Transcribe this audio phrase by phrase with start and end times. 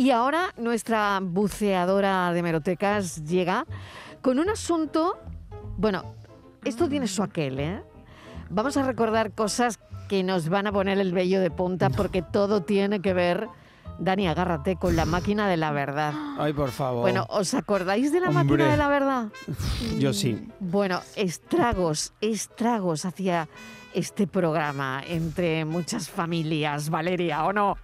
[0.00, 3.66] Y ahora nuestra buceadora de merotecas llega
[4.22, 5.18] con un asunto,
[5.76, 6.14] bueno,
[6.64, 7.82] esto tiene su aquel, ¿eh?
[8.48, 9.78] Vamos a recordar cosas
[10.08, 13.46] que nos van a poner el vello de punta porque todo tiene que ver,
[13.98, 16.14] Dani, agárrate, con la máquina de la verdad.
[16.38, 17.02] Ay, por favor.
[17.02, 18.44] Bueno, ¿os acordáis de la Hombre.
[18.44, 19.28] máquina de la verdad?
[19.98, 20.48] yo sí.
[20.60, 23.50] Bueno, estragos, estragos hacia
[23.92, 27.76] este programa entre muchas familias, Valeria, ¿o no?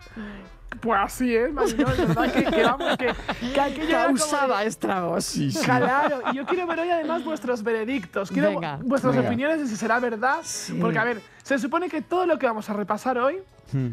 [0.80, 5.24] Pues así es, Mariló, de verdad que, que vamos, que, que de- estragos.
[5.24, 5.64] Sí, sí.
[5.64, 8.30] Claro, y yo quiero ver hoy además vuestros veredictos.
[8.30, 8.78] Quiero Venga.
[8.82, 9.28] vuestras Venga.
[9.28, 10.40] opiniones de si será verdad.
[10.80, 13.38] Porque, a ver, se supone que todo lo que vamos a repasar hoy
[13.72, 13.88] Hmm.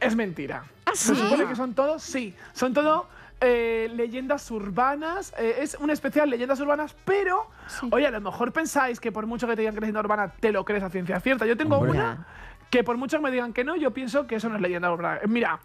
[0.00, 0.64] es mentira.
[0.86, 1.20] ¿Ah, Se sí?
[1.20, 3.06] supone que son todos, sí, son todo
[3.40, 5.34] eh, leyendas urbanas.
[5.38, 7.50] eh, es un especial leyendas urbanas, pero,
[7.90, 10.32] oye, a lo mejor pensáis que por mucho que te digan que es leyenda urbana,
[10.40, 11.46] te lo crees a ciencia cierta.
[11.46, 11.92] Yo tengo Hombre.
[11.92, 12.26] una
[12.70, 14.90] que por mucho que me digan que no, yo pienso que eso no es leyenda
[14.92, 15.20] urbana.
[15.26, 15.58] Mira,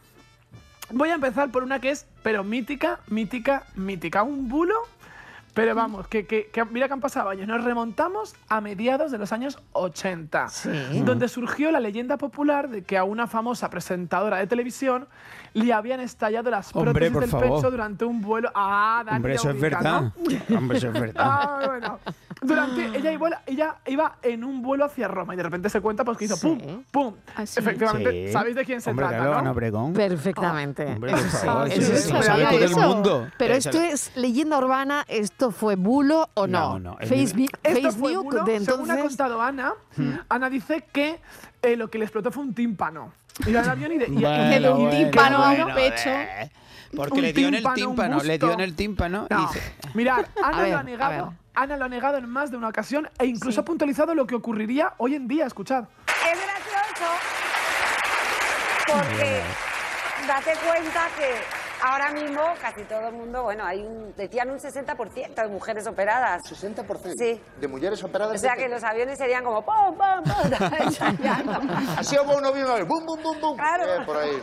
[0.94, 4.24] voy a empezar por una que es, pero mítica, mítica, mítica.
[4.24, 4.76] Un bulo.
[5.56, 7.48] Pero vamos, que, que- que mira que han pasado años.
[7.48, 10.72] Nos remontamos a mediados de los años 80 Sí.
[11.06, 15.08] donde surgió la leyenda popular de que a una famosa presentadora de televisión
[15.54, 17.58] le habían estallado las prótesis del favor.
[17.58, 18.50] pecho durante un vuelo.
[18.56, 20.02] Ah, Dani Hombre, eso es verdad.
[20.50, 20.58] ¿no?
[20.58, 21.24] Hombre, eso es verdad.
[21.24, 21.93] Ah, bueno.
[22.76, 26.04] Durante, ella, iba, ella iba en un vuelo hacia Roma y de repente se cuenta
[26.04, 26.48] pues, que hizo Sí.
[26.48, 27.16] pum, pum.
[27.36, 27.60] Ah, sí.
[27.60, 28.34] Efectivamente, Sí.
[28.34, 29.40] ¿sabéis de quién se Hombre, trata, claro, no?
[29.40, 29.94] Ana Obregón.
[29.94, 30.86] Perfectamente.
[30.86, 33.28] Hombre, Eso sí, eso eso el mundo.
[33.38, 36.80] Pero esto es leyenda urbana, esto fue bulo o no.
[36.80, 39.74] No, no, Facebook, Esto Facebook fue bulo, de según ha contado Ana,
[40.30, 41.20] Ana dice que
[41.62, 43.14] eh, lo que le explotó fue un tímpano.
[43.48, 46.10] Iba en avión y de, y- y Bueno, de un bueno, tímpano a un pecho.
[46.10, 46.52] eh,
[46.96, 50.68] Porque Un le dio en el tímpano, le dio en el tímpano y mirad, Ana
[50.68, 51.34] lo ha negado.
[51.56, 53.60] Ana lo ha negado en más de una ocasión e incluso Sí.
[53.62, 55.46] ha puntualizado lo que ocurriría hoy en día.
[55.46, 55.86] Escuchad.
[56.08, 57.12] Es gracioso
[58.88, 59.42] porque
[60.28, 61.36] date cuenta que
[61.84, 66.42] ahora mismo casi todo el mundo, bueno, hay un, decían un 60% de mujeres operadas.
[66.44, 67.40] 60% Sí.
[67.60, 68.36] de mujeres operadas.
[68.36, 70.52] O sea que los aviones serían como pum, pum, pum.
[71.98, 73.58] Así hubo uno bien, bum, bum, bum, bum.
[73.58, 73.84] Claro.
[73.86, 74.42] Eh, por ahí.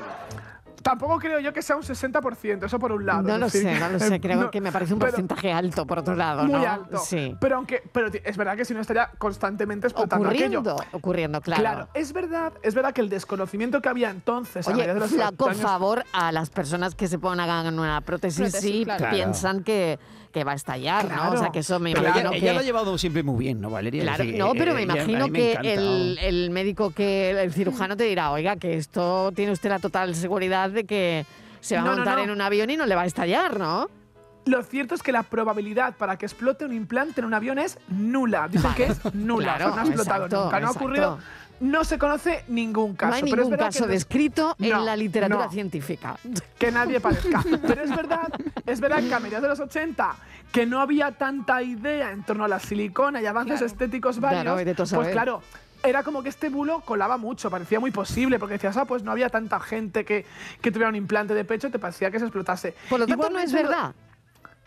[0.82, 3.22] Tampoco creo yo que sea un 60%, eso por un lado.
[3.22, 4.20] No lo decir, sé, no lo sé.
[4.20, 6.68] Creo no, que me parece un pero porcentaje alto, por otro lado, Muy ¿no?
[6.68, 6.98] alto.
[6.98, 7.36] Sí.
[7.40, 10.60] Pero aunque pero es verdad que si no estaría constantemente explotando aquello.
[10.60, 11.60] Ocurriendo, ocurriendo, claro.
[11.62, 15.16] Claro, es verdad, es verdad que el desconocimiento que había entonces a Oye, mediados de
[15.18, 18.98] los flaco años- favor a las personas que se pongan una prótesis, Prótesis, sí, claro.
[18.98, 19.14] Claro.
[19.16, 19.98] piensan que,
[20.32, 21.32] que va a estallar, ¿no?
[21.32, 22.44] O sea, que eso me Pero imagino ella, que...
[22.44, 24.02] ella lo ha llevado siempre muy bien, ¿no, Valeria?
[24.02, 25.72] Claro, Sí, no, pero me eh, imagino me que encanta.
[25.72, 30.14] el, el médico, que el cirujano te dirá, oiga, que esto tiene usted la total
[30.14, 31.26] seguridad de que
[31.60, 32.24] se va a No, montar no.
[32.24, 33.88] en un avión y no le va a estallar, ¿no?
[34.46, 37.78] Lo cierto es que la probabilidad para que explote un implante en un avión es
[37.88, 38.48] nula.
[38.48, 39.56] Dicen que es nula.
[39.56, 40.60] Claro, o sea, no ha explotado exacto, nunca.
[40.60, 41.18] No ha exacto.
[41.60, 43.10] No se conoce ningún caso.
[43.10, 45.50] no hay pero es ningún verdad caso que, descrito en la literatura no.
[45.52, 46.16] científica.
[46.58, 47.44] que nadie parezca.
[47.66, 48.28] Pero es verdad,
[48.66, 50.16] es verdad que a mediados de los 80,
[50.52, 53.66] que no había tanta idea en torno a la silicona y avances Claro.
[53.66, 55.42] estéticos varios, Claro, pues claro,
[55.82, 59.12] era como que este bulo colaba mucho, parecía muy posible, porque decías, ah, pues no
[59.12, 60.24] había tanta gente que,
[60.60, 62.74] que tuviera un implante de pecho, te parecía que se explotase.
[62.88, 63.94] Por lo tanto, no es verdad.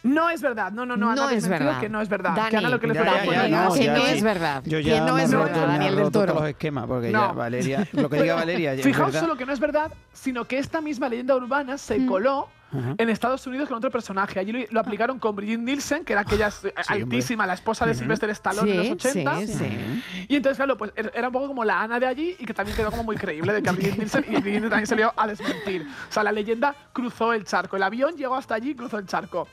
[0.03, 1.80] No es verdad, no, no, no, Ana No es verdad.
[1.80, 2.34] que no es verdad.
[2.36, 4.64] Dani, que Ana lo que le Ya, ya, ya, no, que ya, no es verdad.
[4.66, 6.34] Yo Que ya no me es verdad, roto- Daniel del Toro.
[6.36, 7.28] los esquemas, porque No.
[7.28, 10.81] ya, Valeria, lo que diga Valeria, Fijaos solo que no es verdad, sino que esta
[10.81, 12.50] misma leyenda urbana se coló
[12.98, 14.40] en Estados Unidos con otro personaje.
[14.40, 16.50] Allí lo, lo aplicaron con Brigitte Nielsen, que era aquella
[16.88, 19.38] altísima, la esposa de Sylvester Stallone en los Sí, 80.
[19.40, 20.04] sí, sí.
[20.30, 22.54] Y entonces, claro, pues er- era un poco como la Ana de allí y que
[22.54, 25.14] también quedó como muy creíble de que a Brigitte Nielsen y Brigitte Nielsen también salió
[25.16, 25.88] a desmentir.
[26.10, 27.76] O sea, la leyenda cruzó el charco.
[27.76, 29.48] El avión llegó hasta allí y cruzó el charco.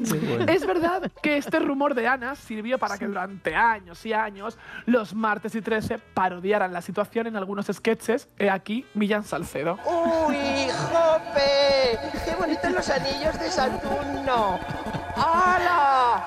[0.49, 5.15] Es verdad que este rumor de Ana sirvió para que durante años y años los
[5.15, 8.29] martes y 13 parodiaran la situación en algunos sketches.
[8.39, 9.79] He aquí Millán Salcedo.
[9.85, 10.37] ¡Uy,
[10.91, 11.99] Jope!
[12.25, 12.35] ¡Qué
[12.81, 14.59] los anillos de Saturno!
[15.15, 16.25] ¡Hala!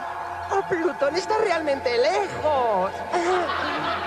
[0.52, 2.92] ¡Oh, Plutón está realmente lejos!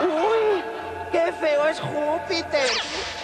[0.00, 0.62] ¡Uy!
[1.10, 2.70] ¡Qué feo es Júpiter!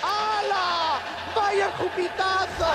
[0.02, 0.98] ¡Hala!
[1.36, 2.66] ¡Vaya Jupitazo!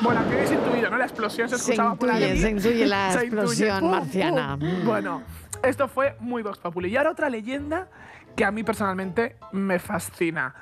[0.00, 0.96] Bueno, que habéis intuido, ¿no?
[0.96, 2.40] La explosión se Se escuchaba por intuye, ahí.
[2.40, 4.56] se intuye la Se explosión ¡Pum, marciana.
[4.84, 5.24] Bueno,
[5.64, 6.88] esto fue muy Vox Populi.
[6.88, 7.88] Y ahora otra leyenda
[8.40, 10.54] que a mí personalmente me fascina.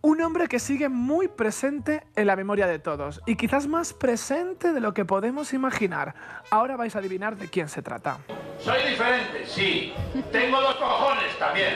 [0.00, 4.72] Un hombre que sigue muy presente en la memoria de todos y quizás más presente
[4.72, 6.14] de lo que podemos imaginar.
[6.52, 8.18] Ahora vais a adivinar de quién se trata.
[8.60, 9.92] Soy diferente, sí.
[10.30, 11.74] Tengo dos cojones también.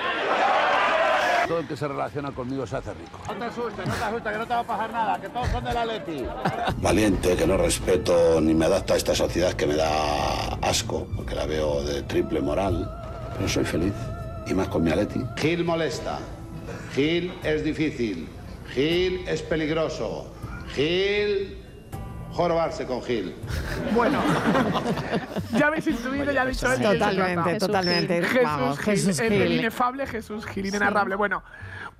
[1.48, 3.18] Todo el que se relaciona conmigo se hace rico.
[3.26, 5.48] No te asustes, no te asustes, que no te va a pasar nada, que todos
[5.48, 6.26] son de la Leti.
[6.76, 11.34] Valiente, que no respeto ni me adapta a esta sociedad que me da asco, porque
[11.34, 12.88] la veo de triple moral.
[13.36, 13.94] Pero soy feliz,
[14.46, 15.24] y más con mi Aleti.
[15.36, 16.18] Gil molesta.
[16.94, 18.28] Gil es difícil.
[18.74, 20.32] Gil es peligroso.
[20.74, 21.60] Gil...
[22.34, 23.32] Jorobarse con Gil.
[23.94, 24.20] Bueno,
[25.56, 28.22] ya habéis intuido, ya ha dicho Totalmente, totalmente.
[28.22, 29.58] Jesús Vamos, Gil, Jesús el, el Gil.
[29.60, 31.14] inefable Jesús Gil, inenarrable.
[31.14, 31.44] Bueno,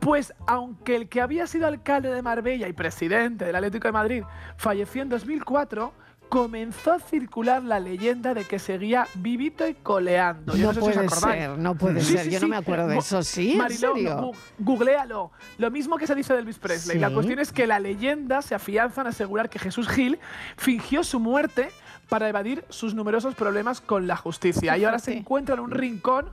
[0.01, 4.25] pues aunque el que había sido alcalde de Marbella y presidente del Atlético de Madrid
[4.57, 5.93] falleció en 2004,
[6.29, 10.55] comenzó a circular la leyenda de que seguía vivito y coleando.
[10.57, 12.25] Yo No no, sé si os puede ser, no puede Sí, ser.
[12.25, 13.23] sí, Yo no me acuerdo de eso.
[13.23, 13.53] ¿Sí?
[13.53, 14.17] ¿En Mariló, serio?
[14.19, 15.31] gu- googlealo.
[15.59, 16.99] Lo mismo que se dice de Elvis Presley.
[16.99, 20.19] La cuestión es que la leyenda se afianza en asegurar que Jesús Gil
[20.57, 21.69] fingió su muerte
[22.09, 24.77] para evadir sus numerosos problemas con la justicia.
[24.77, 26.31] Y ahora se encuentra en un rincón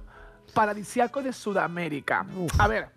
[0.53, 2.25] paradisiaco de Sudamérica.
[2.57, 2.89] A ver.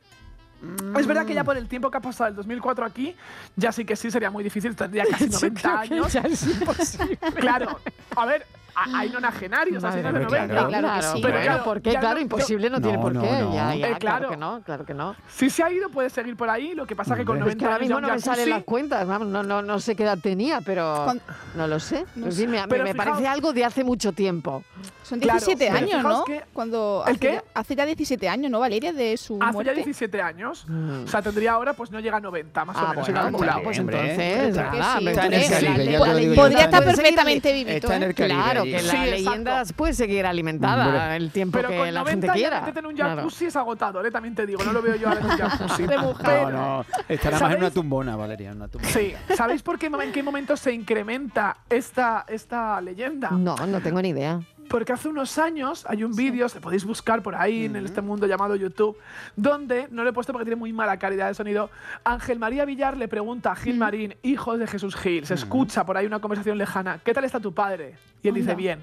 [0.99, 3.15] Es verdad que ya por el tiempo que ha pasado el 2004 aquí,
[3.57, 6.13] ya sí que sí sería muy difícil, tendría casi Yo 90 creo que años.
[6.13, 7.17] ya es imposible.
[7.37, 7.81] Claro,
[8.17, 8.47] a ver,
[8.77, 10.69] hay nonagenarios, así de Madre mía, 90.
[10.69, 11.19] claro que sí.
[11.23, 11.91] Pero Bueno, claro, ¿por qué?
[11.91, 13.31] Claro, no- imposible no, tiene No, por no, qué.
[13.31, 13.55] no.
[13.55, 13.99] Ya, ya, Eh, claro.
[13.99, 14.31] claro.
[14.31, 15.17] que no, claro que no.
[15.29, 16.75] Si se ha ido, puede seguir por ahí.
[16.75, 17.55] Lo que pasa es que con Hombre.
[17.55, 19.79] 90 Es que ahora mismo ya no me salen las cuentas, vamos, no, no, no
[19.81, 21.07] sé qué edad tenía, pero
[21.55, 22.05] no lo sé.
[22.17, 22.43] No En sé.
[22.43, 24.63] fin, me, Pero me fijaos- parece algo de hace mucho tiempo.
[25.03, 26.25] Son Claro, 17 pero años, ¿no?
[26.25, 27.33] que- Cuando ¿El hace, qué?
[27.35, 28.93] ya- hace ya 17 años, ¿no, Valeria?
[28.93, 29.71] De su Hace muerte.
[29.71, 30.65] ya 17 años.
[30.67, 31.05] Mm.
[31.05, 33.09] O sea, tendría ahora, pues no llega a 90, más o Ah, menos.
[33.09, 33.63] he bueno, calculado.
[33.63, 36.35] pues entonces, me.
[36.35, 37.87] Podría estar perfectamente ali- vivito.
[37.93, 38.15] Está en ¿eh?
[38.15, 38.64] Claro.
[38.65, 39.11] Que Sí, la exacto.
[39.11, 41.17] leyenda puede seguir alimentada Hombre.
[41.17, 42.73] el tiempo Pero que con la 90 gente quiera.
[42.75, 43.17] en un Claro.
[43.17, 44.11] jacuzzi es agotador, ¿eh?
[44.11, 44.63] también te digo.
[44.65, 45.87] No lo veo yo ahora en un jacuzzi.
[45.87, 46.25] De mujer.
[46.27, 46.87] Pero- No, no.
[47.09, 47.75] Estará más en una ¿Sabéis?
[47.75, 48.51] tumbona, Valeria.
[48.51, 48.93] en una tumbona.
[48.93, 49.15] Sí.
[49.37, 53.31] ¿Sabéis por qué, en qué momento se incrementa esta, esta leyenda?
[53.31, 54.41] No, no tengo ni idea.
[54.69, 58.27] Porque hace unos años hay un vídeo, se podéis buscar por ahí en este mundo
[58.27, 58.97] llamado YouTube,
[59.37, 61.71] donde, no lo he puesto porque tiene muy mala calidad de sonido,
[62.05, 65.97] Ángel María Villar le pregunta a Gil Marín, hijo de Jesús Gil, se escucha por
[65.97, 67.97] ahí una conversación lejana, ¿qué tal está tu padre?
[68.23, 68.81] Y él dice, bien.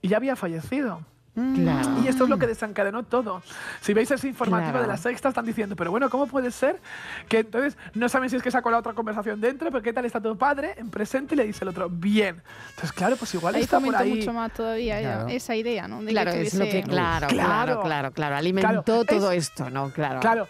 [0.00, 1.00] Y ya había fallecido.
[1.34, 1.88] Claro.
[2.04, 3.42] Y esto es lo que desencadenó todo.
[3.80, 4.82] Si veis ese informativo Claro.
[4.82, 6.78] de la sexta, están diciendo, pero bueno, ¿cómo puede ser
[7.28, 10.04] que entonces no saben si es que sacó la otra conversación dentro, pero qué tal
[10.04, 11.34] está tu padre en presente?
[11.34, 12.42] Y le dice el otro, bien.
[12.70, 14.16] Entonces, claro, pues igual Ahí está por ahí.
[14.16, 15.28] mucho más todavía ya Claro.
[15.30, 16.00] esa idea, ¿no?
[16.00, 17.28] De que Claro, es lo que, claro, Claro.
[17.28, 19.90] claro, claro, claro, alimentó Claro, todo es- esto, ¿no?
[19.90, 20.20] Claro.
[20.20, 20.48] Claro.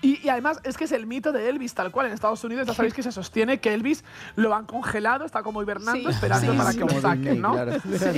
[0.00, 2.06] Y, y además es que es el mito de Elvis, tal cual.
[2.06, 4.04] En Estados Unidos ya sabéis que se sostiene que Elvis
[4.36, 6.78] lo han congelado, está como hibernando, Sí, esperando sí, para sí.
[6.78, 7.52] que lo saquen, ¿no?
[7.52, 7.72] claro.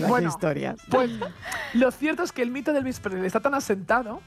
[0.09, 0.79] Bueno, historias.
[0.91, 1.11] Pues
[1.75, 4.21] lo cierto es que el mito de Elvis Presley está tan asentado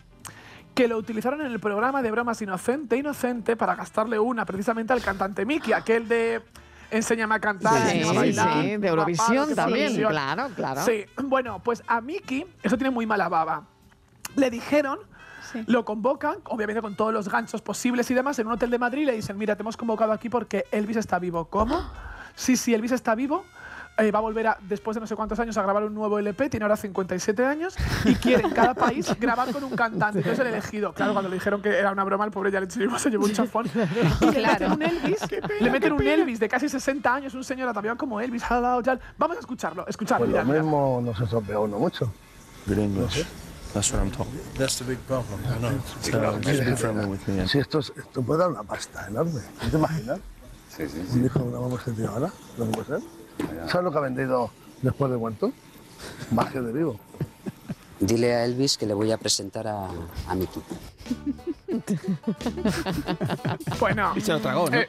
[0.74, 5.02] que lo utilizaron en el programa de bromas Inocente Inocente para gastarle una precisamente al
[5.04, 6.42] cantante Mickey, aquel de
[6.90, 10.12] Enséñame a cantar, Sí, enséñame a sí, bailar, sí, de Eurovisión también, Eurovisión.
[10.12, 10.86] claro, claro.
[10.86, 13.64] Sí, bueno, pues a Mickey eso tiene muy mala baba.
[14.36, 14.98] Le dijeron
[15.54, 15.64] Sí.
[15.68, 19.04] lo convocan, obviamente con todos los ganchos posibles y demás, en un hotel de Madrid
[19.04, 21.46] y le dicen, mira, te hemos convocado aquí porque Elvis está vivo.
[21.46, 21.80] ¿Cómo?
[22.36, 23.46] Sí, sí, Elvis está vivo.
[24.00, 26.18] eh, va a volver a, después de no sé cuántos años a grabar un nuevo
[26.18, 30.18] LP, tiene ahora 57 años y quiere en cada país grabar con un cantante.
[30.18, 32.68] Entonces el elegido, claro, cuando le dijeron que era una broma, el pobre ya le
[32.68, 33.70] chivó, se llevó un chafón.
[34.22, 35.20] Y le meten un Elvis,
[35.62, 38.44] le meten un Elvis de casi 60 años, un señor ataviado como Elvis.
[38.50, 40.62] Vamos a escucharlo, escuchar, Pues mira, lo mira.
[40.64, 42.12] mismo nos estropea uno mucho.
[42.68, 43.24] English.
[43.74, 44.40] That's what I'm talking.
[44.58, 45.40] That's the big problem.
[45.46, 45.72] I know.
[46.02, 47.48] So just be friendly with me.
[47.48, 49.42] Si esto, es- esto puede dar una pasta enorme.
[49.64, 50.20] ¿No te imaginas?
[50.76, 53.70] Sí, sí, Un hijo de una mamá tío ahora, lo que puede ser.
[53.70, 55.52] ¿Sabes lo que ha vendido después de muerto?
[56.32, 57.00] Magia de vivo.
[58.00, 59.88] Dile a Elvis que le voy a presentar a,
[60.28, 60.62] a Mickey.
[63.80, 64.14] Bueno.
[64.16, 64.78] Y se lo tragó, ¿no?
[64.78, 64.88] Eh,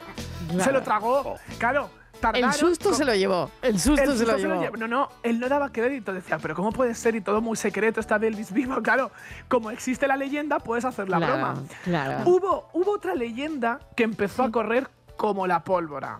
[0.63, 1.89] Se lo tragó, claro.
[2.25, 3.51] Tardaron, El susto se lo llevó.
[3.61, 4.77] El susto El se lo llevó.
[4.77, 6.11] No, no, él no daba crédito.
[6.13, 7.15] Decía, pero ¿cómo puede ser?
[7.15, 8.75] Y todo muy secreto, está Elvis vivo.
[8.83, 9.11] Claro,
[9.47, 11.63] como existe la leyenda, puedes hacer la Claro, broma.
[11.83, 12.29] claro.
[12.29, 16.19] Hubo, hubo otra leyenda que empezó a correr como la pólvora.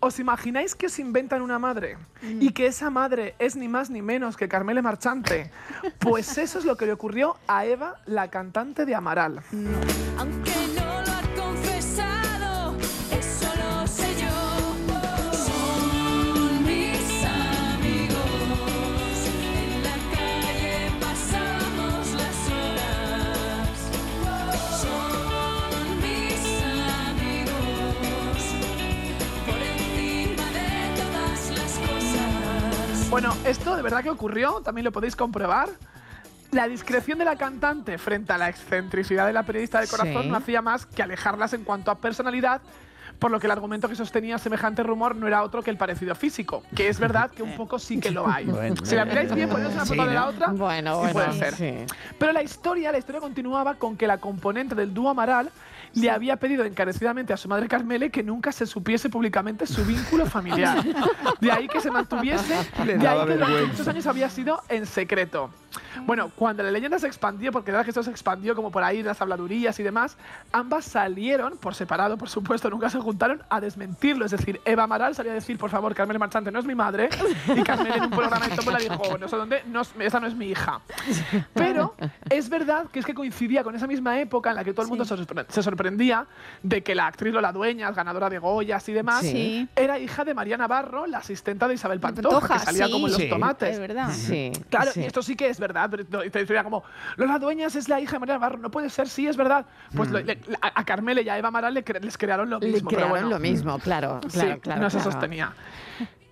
[0.00, 4.00] ¿Os imagináis que os inventan una madre y que esa madre es ni más ni
[4.00, 5.50] menos que Carmele Marchante?
[5.98, 9.42] Pues eso es lo que le ocurrió a Eva, la cantante de Amaral.
[10.18, 10.52] Aunque
[33.10, 35.68] Bueno, esto de verdad que ocurrió, también lo podéis comprobar.
[36.50, 40.28] La discreción de la cantante frente a la excentricidad de la periodista de corazón Sí.
[40.28, 42.60] no hacía más que alejarlas en cuanto a personalidad,
[43.18, 46.14] por lo que el argumento que sostenía semejante rumor no era otro que el parecido
[46.14, 48.44] físico, que es verdad que un poco sí que lo hay.
[48.46, 51.32] Bueno, si la miráis bien, ponéis una sí, foto de la otra, Bueno, bueno, puede
[51.32, 51.54] ser.
[51.54, 51.74] sí.
[52.18, 55.50] Pero la historia, la historia continuaba con que la componente del dúo Amaral
[55.94, 60.26] le había pedido encarecidamente a su madre Carmele que nunca se supiese públicamente su vínculo
[60.26, 60.84] familiar.
[61.40, 62.54] De ahí que se mantuviese,
[62.84, 65.50] de ahí que durante muchos años había sido en secreto.
[66.06, 68.82] Bueno, cuando la leyenda se expandió, porque la verdad que esto se expandió como por
[68.82, 70.16] ahí, las habladurías y demás,
[70.52, 74.24] ambas salieron, por separado, por supuesto, nunca se juntaron, a desmentirlo.
[74.24, 77.08] Es decir, Eva Amaral salió a decir, por favor, Carmen Marchante no es mi madre,
[77.54, 80.34] y Carmen en un programa de Tómbola dijo, no sé dónde, no, esa no es
[80.34, 80.80] mi hija.
[81.54, 81.94] Pero
[82.30, 84.88] es verdad que es que coincidía con esa misma época en la que todo el
[84.88, 86.26] mundo se, sorpre- se sorprendía
[86.62, 89.68] de que la actriz Lola Dueñas, ganadora de Goyas y demás, Sí.
[89.76, 92.92] era hija de María Navarro, la asistenta de Isabel Pantoja, Pantoja, que salía sí.
[92.92, 93.28] como en los Sí.
[93.28, 93.74] tomates.
[93.74, 94.10] Es verdad.
[94.12, 94.52] Sí.
[94.70, 95.00] Claro, sí.
[95.00, 95.90] y esto sí que es verdad.
[95.90, 96.82] te- te decía como,
[97.16, 99.66] Lola Dueñas es la hija de María Navarro, no puede ser, sí, es verdad.
[99.94, 102.58] Pues lo- le- a, a Carmela y a Eva Amaral le cre- les crearon lo
[102.58, 102.88] Le mismo.
[102.90, 103.28] pero crearon bueno.
[103.36, 104.80] lo mismo, claro, claro, sí, claro.
[104.82, 105.52] no se sostenía.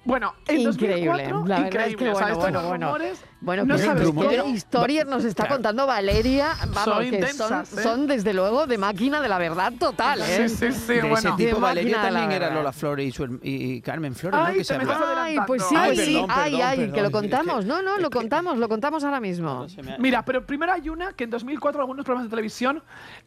[0.07, 2.11] Bueno, en Increíble, 2004, la verdad es que increíble.
[2.13, 2.87] o sea, bueno, bueno, bueno.
[2.87, 5.57] rumores, Bueno, no qué, sabes qué historias nos está Claro.
[5.57, 6.55] contando Valeria.
[6.69, 7.83] Vamos, Son que intensas, son, ¿eh?
[7.83, 10.49] son desde luego de máquina de la verdad total, ¿eh?
[10.49, 11.17] Sí, sí, sí, de bueno.
[11.19, 12.51] ese De tipo, Valeria de también era.
[12.55, 14.59] Lola Flores y, y- Carmen Flores, Ay, ¿no?
[14.59, 16.13] Que se Ay, pues sí, Ay, sí.
[16.15, 17.65] perdón, ay, perdón, ay, que lo que- contamos.
[17.67, 19.67] No, no, lo contamos, lo contamos ahora mismo.
[19.99, 22.83] Mira, pero primero hay una que en 2004 algunos programas de televisión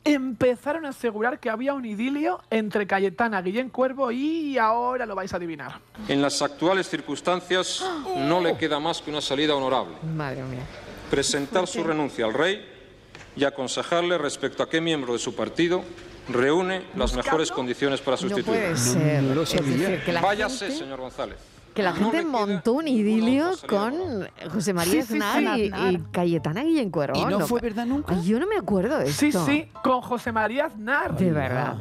[0.05, 5.33] empezaron a asegurar que había un idilio entre Cayetana, Guillén Cuervo y ahora lo vais
[5.33, 5.79] a adivinar.
[6.07, 7.83] En las actuales circunstancias
[8.15, 9.95] no le queda más que una salida honorable.
[10.15, 10.61] Madre mía.
[11.09, 12.65] Presentar su renuncia al rey
[13.35, 15.83] y aconsejarle respecto a qué miembro de su partido
[16.29, 18.53] reúne las mejores condiciones para No sustituirlo.
[18.53, 19.23] puede ser.
[19.23, 21.37] no lo Es decir, que la Váyase, gente- señor González.
[21.73, 25.71] Que la gente montó un idilio con José María Sí, sí, Aznar sí.
[25.73, 27.17] y, y Cayetana Guillén Cuervo.
[27.19, 28.15] ¿Y no fue verdad nunca?
[28.15, 29.45] Ay, yo no me acuerdo de Sí, esto.
[29.45, 31.15] sí, con José María Aznar.
[31.15, 31.77] De verdad.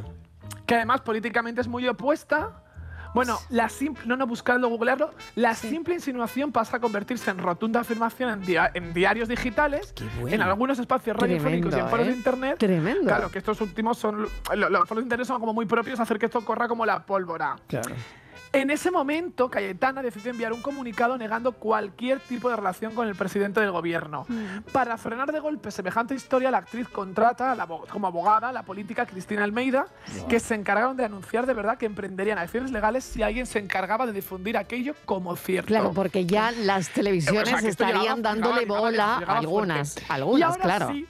[0.66, 2.62] Que además políticamente es muy opuesta.
[3.18, 5.10] Bueno, la simple, no, no, buscarlo, googlearlo.
[5.34, 10.34] La simple insinuación pasa a convertirse en rotunda afirmación en, dia- en diarios digitales, bueno.
[10.36, 12.10] en algunos espacios radiofónicos y en foros ¿eh?
[12.10, 12.58] de internet.
[12.58, 13.04] Tremendo.
[13.04, 14.22] Claro, que estos últimos son.
[14.54, 16.86] lo- Los foros de internet son como muy propios a hacer que esto corra como
[16.86, 17.56] la pólvora.
[17.66, 17.94] Claro.
[18.52, 23.14] En ese momento, Cayetana decidió enviar un comunicado negando cualquier tipo de relación con el
[23.14, 24.26] presidente del gobierno.
[24.72, 28.62] Para frenar de golpe semejante historia, la actriz contrata a la como abogada a la
[28.62, 29.86] política Cristina Almeida,
[30.28, 34.06] que se encargaron de anunciar de verdad que emprenderían acciones legales si alguien se encargaba
[34.06, 35.68] de difundir aquello como cierto.
[35.68, 39.38] Claro, porque ya las televisiones O sea, que esto estarían llegaba- dándole llegaba- bola, llegaba-
[39.38, 40.88] algunas, algunas, y ahora claro.
[40.92, 41.06] sí,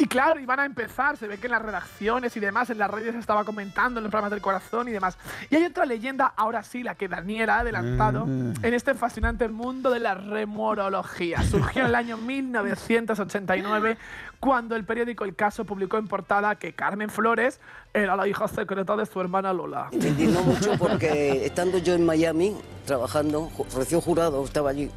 [0.00, 2.90] Y claro, iban a empezar, se ve que en las redacciones y demás, en las
[2.90, 5.18] redes se estaba comentando, en los programas del corazón y demás.
[5.50, 8.54] Y hay otra leyenda, ahora sí, la que Daniel ha adelantado, Mm.
[8.62, 11.42] en este fascinante mundo de la remorología.
[11.42, 13.98] Surgió en el año 1989,
[14.38, 17.60] cuando el periódico El Caso publicó en portada que Carmen Flores
[17.92, 19.88] era la hija secreta de su hermana Lola.
[19.92, 24.90] Me indignó mucho porque estando yo en Miami trabajando, recién jurado, estaba allí,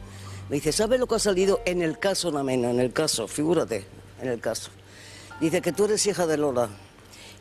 [0.50, 2.70] me dice, ¿sabes lo que ha salido en el caso Namena?
[2.70, 3.86] En el caso, figúrate,
[4.22, 4.72] en el caso.
[5.40, 6.70] Dice que tú eres hija de Lola.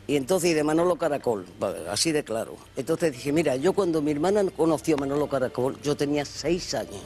[0.05, 1.45] Y entonces, y de Manolo Caracol,
[1.89, 2.57] así de claro.
[2.75, 7.01] Entonces dije, mira, yo cuando mi hermana conoció a Manolo Caracol, yo tenía seis años.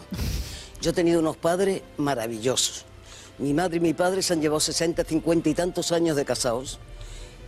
[0.81, 2.85] Yo he tenido unos padres maravillosos.
[3.37, 6.79] Mi madre y mi padre se han llevado 60, 50 y tantos años de casados.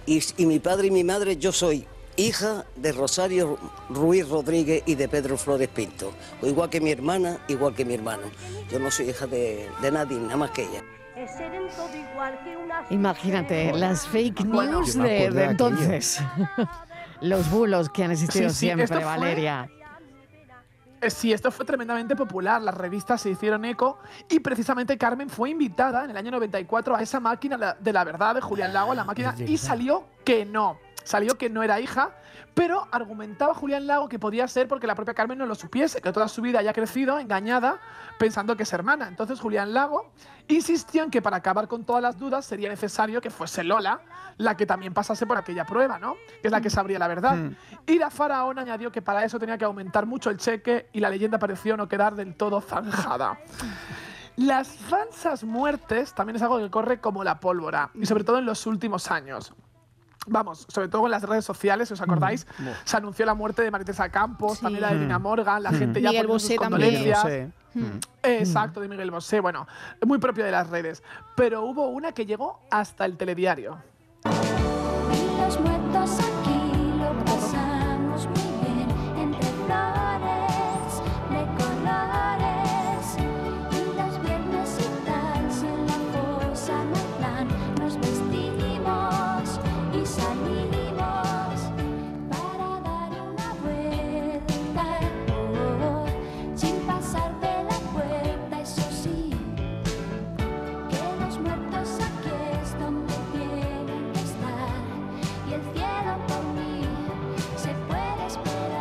[0.06, 3.58] Y, y mi padre y mi madre, yo soy hija de Rosario
[3.90, 6.12] Ruiz Rodríguez y de Pedro Flores Pinto.
[6.44, 8.24] Igual que mi hermana, igual que mi hermano.
[8.72, 10.84] Yo no soy hija de nadie, nada más que ella.
[12.90, 16.22] Imagínate, las fake news de, entonces.
[17.22, 19.70] Los bulos que han existido Sí, sí, siempre, fue- Valeria.
[21.02, 24.00] Eh, Sí, esto fue tremendamente popular, las revistas se hicieron eco
[24.30, 28.36] y precisamente Carmen fue invitada en el año 94 a esa máquina de la verdad
[28.36, 30.78] de Julián Lago, a la máquina, y salió que no,
[31.10, 32.12] salió que no era hija,
[32.54, 36.12] pero argumentaba Julián Lago que podía ser porque la propia Carmen no lo supiese, que
[36.12, 37.80] toda su vida haya crecido engañada
[38.20, 39.08] pensando que es hermana.
[39.08, 40.12] Entonces Julián Lago
[40.48, 44.02] insistió en que para acabar con todas las dudas sería necesario que fuese Lola
[44.38, 46.16] la que también pasase por aquella prueba, ¿no?
[46.44, 47.38] Que es la que sabría la verdad.
[47.88, 51.10] Y la faraón añadió que para eso tenía que aumentar mucho el cheque y la
[51.10, 53.40] leyenda pareció no quedar del todo zanjada.
[54.36, 58.46] Las falsas muertes también es algo que corre como la pólvora, y sobre todo en
[58.46, 59.54] los últimos años.
[60.30, 62.46] Vamos, sobre todo en las redes sociales, si os acordáis,
[62.84, 66.10] se anunció la muerte de Maritesa Campos, también la de Dina Morgan, la gente ya
[66.10, 67.52] Miguel poniendo sus Bosé condolencias.
[68.24, 69.68] Exacto, de Miguel Bosé, bueno,
[70.06, 71.04] muy propio de las redes.
[71.36, 73.78] Pero hubo una que llegó hasta el telediario.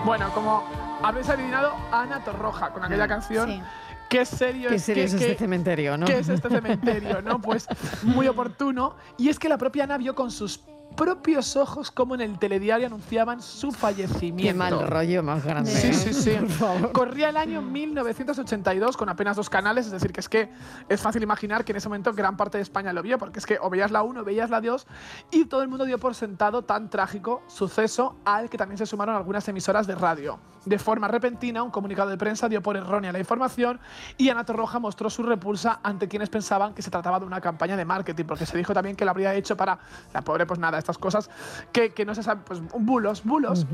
[0.09, 0.63] Bueno, como
[1.03, 3.47] habéis adivinado Ana Torroja con aquella canción.
[3.51, 3.63] Sí.
[4.09, 6.07] Qué serio Qué es serio qué- es este qué- cementerio, ¿no?
[6.07, 7.21] ¿Qué es este cementerio?
[7.21, 7.39] ¿no?
[7.43, 7.67] Pues
[8.05, 8.97] muy oportuno.
[9.19, 10.61] Y es que la propia Ana vio con sus
[10.99, 14.43] propios ojos cómo en el telediario anunciaban su fallecimiento.
[14.43, 15.71] Qué mal rollo más grande.
[15.71, 16.33] Sí, sí, sí.
[16.33, 16.93] Por favor.
[16.93, 20.51] Corría el año 1982 con apenas dos canales, es decir, que es que
[20.89, 23.47] es fácil imaginar que en ese momento gran parte de España lo vio, porque es
[23.47, 24.87] que o veías la 1 o veías la 2
[25.31, 29.15] y todo el mundo dio por sentado tan trágico suceso al que también se sumaron
[29.15, 30.41] algunas emisoras de radio.
[30.65, 33.81] De forma repentina, un comunicado de prensa dio por errónea la información
[34.17, 37.77] y Ana Torroja mostró su repulsa ante quienes pensaban que se trataba de una campaña
[37.77, 39.79] de marketing, porque se dijo también que la habría hecho para,
[40.13, 41.31] la pobre, pues nada, estas cosas
[41.71, 43.67] que, que no se saben, pues bulos, bulos.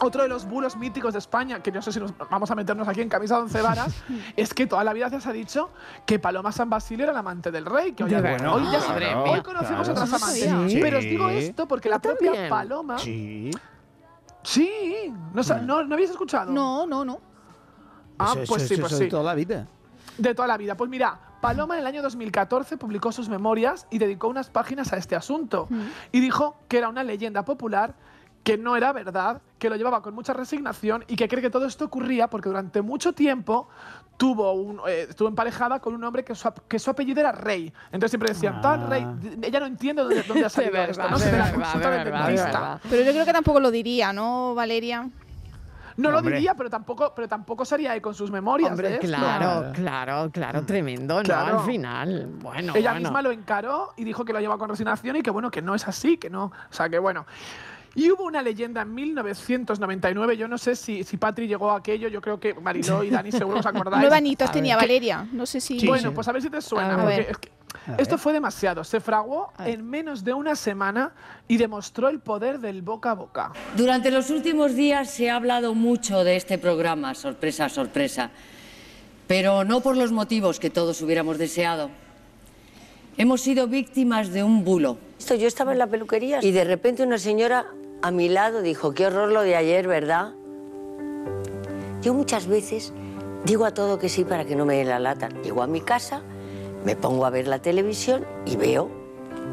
[0.00, 2.88] Otro de los bulos míticos de España, que no sé si nos vamos a meternos
[2.88, 3.94] aquí en camisa de once varas,
[4.36, 5.70] es que toda la vida se ha dicho
[6.04, 7.92] que Paloma San Basilio era el amante del rey.
[7.92, 9.92] Que hoy, De hoy ya Claro, hoy conocemos claro.
[10.02, 10.72] otras amantes.
[10.72, 10.78] Sí.
[10.82, 12.50] Pero os digo esto porque la propia también.
[12.50, 12.98] Paloma.
[12.98, 13.50] Sí.
[14.42, 16.50] Sí, no, sa- no, ¿no habéis escuchado?
[16.50, 17.20] No, no, no.
[18.18, 19.04] Ah, Eso- pues eso- sí, pues eso sí.
[19.04, 19.68] de toda la vida.
[20.18, 20.76] De toda la vida.
[20.76, 24.96] Pues mira, Paloma en el año 2014 publicó sus memorias y dedicó unas páginas a
[24.96, 25.68] este asunto.
[26.12, 27.94] Y dijo que era una leyenda popular,
[28.44, 31.64] que no era verdad, que lo llevaba con mucha resignación y que cree que todo
[31.66, 33.68] esto ocurría porque durante mucho tiempo
[34.16, 37.32] tuvo un, eh, estuvo emparejada con un hombre que su, ap- que su apellido era
[37.32, 37.72] Rey.
[37.86, 39.06] Entonces siempre decían, tal Rey.
[39.42, 42.26] Ella no entiende dónde, dónde ha salido verdad, esto, no de verdad, consulta de verdad,
[42.28, 42.80] de verdad.
[42.90, 45.08] Pero yo creo que tampoco lo diría, ¿no, Valeria?
[45.96, 48.70] No lo diría, pero tampoco, pero tampoco sería ahí con sus memorias.
[48.70, 49.06] Hombre, esto.
[49.06, 51.22] claro, claro, claro, tremendo, ¿no?
[51.22, 51.60] Claro.
[51.60, 52.28] Al final.
[52.40, 53.08] Bueno, Ella bueno.
[53.08, 55.74] misma lo encaró y dijo que lo lleva con resignación y que bueno, que no
[55.74, 56.44] es así, que no.
[56.44, 57.26] O sea, que bueno.
[57.94, 62.08] Y hubo una leyenda en 1999, yo no sé si, si Patri llegó a aquello,
[62.08, 64.00] yo creo que Mariló y Dani seguro os acordáis.
[64.00, 64.84] Nueve anitos A tenía ver.
[64.84, 65.26] Valeria.
[65.30, 65.86] No sé si.
[65.86, 66.94] bueno, pues a ver si te suena.
[66.94, 67.51] A porque es que
[67.98, 68.84] esto fue demasiado.
[68.84, 71.12] Se fraguó en menos de una semana
[71.48, 73.52] y demostró el poder del boca a boca.
[73.76, 78.30] Durante los últimos días se ha hablado mucho de este programa, sorpresa, sorpresa,
[79.26, 81.90] pero no por los motivos que todos hubiéramos deseado.
[83.16, 84.98] Hemos sido víctimas de un bulo.
[85.18, 87.66] Esto, yo estaba en la peluquería y de repente una señora
[88.00, 90.32] a mi lado dijo, qué horror lo de ayer, ¿verdad?
[92.02, 92.92] Yo muchas veces
[93.44, 95.28] digo a todo que sí para que no me den la lata.
[95.44, 96.22] Llego a mi casa,
[96.84, 98.90] me pongo a ver la televisión y veo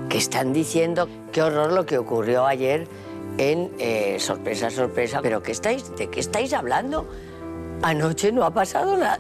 [0.10, 2.88] que están diciendo qué horror lo que ocurrió ayer
[3.38, 5.20] en eh, Sorpresa, Sorpresa.
[5.22, 7.08] ¿Pero qué estáis, de qué estáis hablando?
[7.84, 9.20] Anoche no ha pasado nada.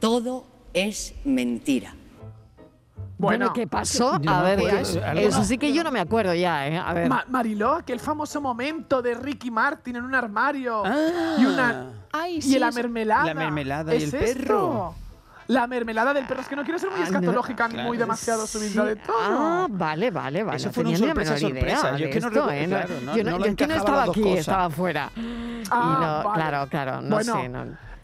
[0.00, 1.94] Todo es mentira.
[3.18, 4.18] Bueno, ¿qué pasó?
[4.26, 6.76] A ver, eso, eso sí que yo no me acuerdo ya, ¿eh?
[6.76, 7.08] A ver.
[7.08, 11.36] Ma- Mariló, aquel famoso momento de Ricky Martin en un armario Ah.
[11.38, 13.26] y una Ay, y sí, la mermelada.
[13.26, 14.94] La mermelada y ¿Es el esto?
[15.52, 16.40] La mermelada del perro.
[16.40, 17.06] Es que no quiero ser muy Ah, no.
[17.18, 17.98] escatológica ni muy Claro.
[17.98, 19.16] demasiado subida de todo.
[19.20, 20.56] Ah, vale, vale, vale.
[20.56, 21.90] Eso no fue un tenía ni la sorpresa, menor idea sorpresa.
[21.92, 22.66] Yo de es que no esto, ¿eh?
[22.68, 24.38] claro, no- yo no, no yo es que no estaba aquí, cosas.
[24.38, 25.10] estaba fuera.
[25.16, 25.20] Y
[25.70, 26.42] Ah, no- vale.
[26.42, 27.48] Claro, claro, no Bueno, sé.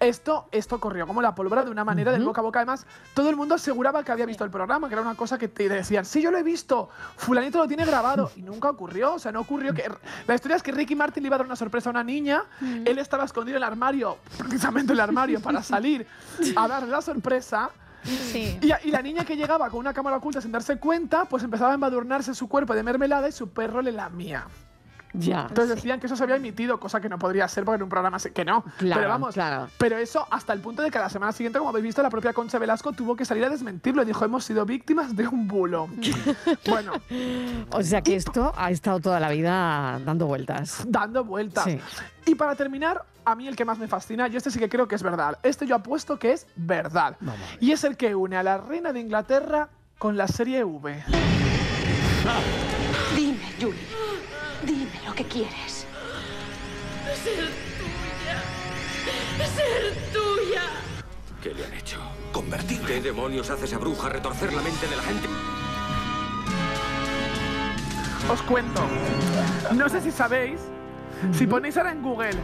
[0.01, 2.61] Esto, esto corrió como la pólvora de una manera del boca a boca.
[2.61, 5.49] Además, todo el mundo aseguraba que había visto el programa, que era una cosa que
[5.49, 8.31] te decían, sí, yo lo he visto, fulanito lo tiene grabado.
[8.37, 9.75] Y nunca ocurrió, o sea, no ocurrió.
[9.75, 9.91] que
[10.27, 12.45] La historia es que Ricky Martin le iba a dar una sorpresa a una niña,
[12.61, 16.07] él estaba escondido en el armario, precisamente en el armario, para salir
[16.55, 17.71] a darle la sorpresa.
[18.05, 18.59] Sí.
[18.63, 21.73] Y, y la niña que llegaba con una cámara oculta sin darse cuenta, pues empezaba
[21.73, 24.47] a embadurnarse su cuerpo de mermelada y su perro le lamía.
[25.15, 25.47] Ya.
[25.49, 27.89] Entonces decían que eso se había emitido, cosa que no podría ser porque en un
[27.89, 28.63] programa se- que no.
[28.79, 29.69] Claro, pero vamos, claro.
[29.79, 32.11] pero eso hasta el punto de que a la semana siguiente, como habéis visto, la
[32.11, 35.49] propia Concha Velasco tuvo que salir a desmentirlo y dijo, hemos sido víctimas de un
[35.49, 35.89] bulo.
[36.69, 36.93] bueno,
[37.71, 40.85] O sea que esto ha estado toda la vida dando vueltas.
[40.87, 41.65] dando vueltas.
[41.65, 41.79] Sí.
[42.27, 44.87] Y para terminar, a mí el que más me fascina, y este sí que creo
[44.89, 47.17] que es verdad, este yo apuesto que es verdad.
[47.61, 51.03] Y es el que une a la reina de Inglaterra con la serie V.
[53.17, 53.79] Dime, Julie.
[54.65, 55.85] Dime que quieres.
[57.25, 58.39] Ser tuya.
[59.57, 60.63] Ser tuya.
[61.43, 61.99] ¿Qué le han hecho?
[62.33, 62.87] Convertirle.
[62.87, 65.29] ¿Qué demonios hace esa bruja retorcer la mente de la gente?
[68.31, 68.81] Os cuento.
[69.75, 70.61] No sé si sabéis,
[71.33, 72.39] si ponéis ahora en Google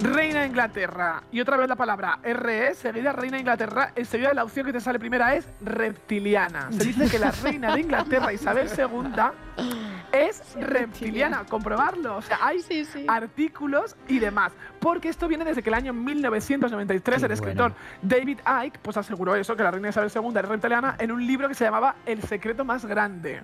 [0.00, 4.44] Reina de Inglaterra y otra vez la palabra RE, seguida Reina de Inglaterra, enseguida la
[4.44, 6.70] opción que te sale primera es reptiliana.
[6.70, 9.66] Se dice que la Reina de Inglaterra Isabel II
[10.12, 11.44] es reptiliana.
[11.44, 12.18] Comprobarlo.
[12.18, 12.60] O sea, hay
[13.08, 14.52] artículos y demás.
[14.78, 19.56] Porque esto viene desde que el año 1993 el escritor David Icke pues aseguró eso,
[19.56, 22.64] que la Reina Isabel II era reptiliana en un libro que se llamaba El secreto
[22.64, 23.42] más grande.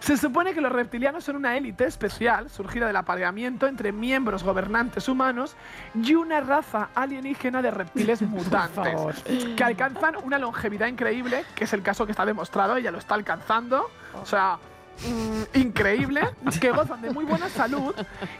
[0.00, 5.08] Se supone que los reptilianos son una élite especial surgida del apareamiento entre miembros gobernantes
[5.08, 5.56] humanos
[5.94, 9.22] y una raza alienígena de reptiles mutantes
[9.56, 13.14] que alcanzan una longevidad increíble, que es el caso que está demostrado, ella lo está
[13.14, 13.90] alcanzando.
[14.20, 14.58] O sea,
[15.06, 16.20] mm, increíble,
[16.60, 17.94] que gozan de muy buena salud,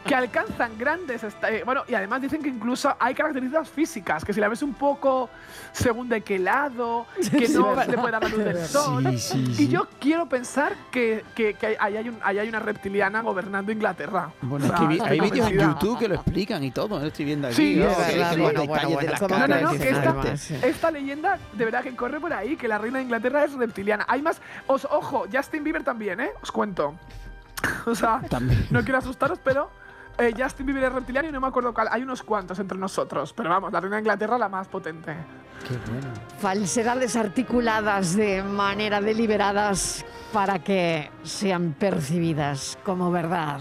[0.05, 1.23] que alcanzan grandes...
[1.23, 4.73] eh, bueno, y además dicen que incluso hay características físicas, que si la ves un
[4.73, 5.29] poco
[5.71, 9.17] según de qué lado, que Sí, no le puede dar la luz del sol.
[9.17, 13.21] sí, Y yo quiero pensar que, que, que ahí, hay un- ahí hay una reptiliana
[13.21, 14.31] gobernando Inglaterra.
[14.41, 15.57] Bueno, O es que hay vídeos en.
[15.59, 17.07] YouTube que lo explican y todo, ¿eh?
[17.07, 17.55] estoy viendo aquí.
[17.55, 17.85] Sí, ¿no?
[18.41, 19.89] bueno, bueno, bueno, No, no, no, que
[20.63, 24.05] esta leyenda de verdad que corre por ahí, que la reina de Inglaterra es reptiliana.
[24.07, 26.31] Hay más, os, ojo, Justin Bieber también, ¿eh?
[26.49, 26.95] Os cuento.
[27.85, 28.65] o sea, También.
[28.71, 29.69] no quiero asustaros, pero
[30.17, 31.89] eh, Justin Bieber es reptiliano y no me acuerdo cuál.
[31.91, 35.15] Hay unos cuantos entre nosotros, pero vamos, la reina de Inglaterra la más potente.
[35.67, 36.07] Qué bueno.
[36.39, 43.59] Falsedades articuladas de manera deliberadas para que sean percibidas como verdad.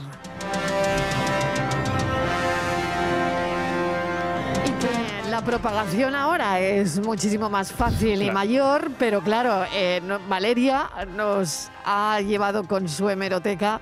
[5.38, 11.70] La propagación ahora es muchísimo más fácil y mayor, pero claro, eh, no- Valeria nos
[11.84, 13.78] ha llevado con su hemeroteca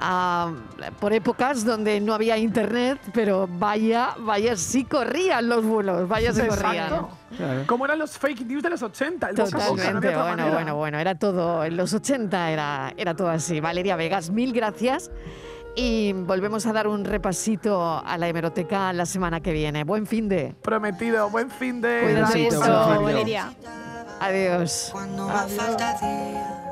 [0.00, 0.50] a-
[0.98, 6.40] por épocas donde no había internet, pero vaya, vaya, sí corrían los bulos, vaya, sí
[6.48, 6.86] corrían.
[6.86, 7.08] Exacto.
[7.66, 10.24] Como eran los fake news de los 80, el boca a boca, no Totalmente, bueno,
[10.30, 10.54] manera.
[10.54, 13.60] bueno, bueno, era todo, en los 80 era, era todo así.
[13.60, 15.10] Valeria Vegas, mil gracias.
[15.76, 19.84] Y volvemos a dar un repasito a la hemeroteca la semana que viene.
[19.84, 20.54] Buen fin de.
[20.62, 22.24] Prometido, buen fin de...
[22.30, 22.48] Cuídate.
[24.20, 24.90] Adiós.
[24.92, 26.63] Cuando día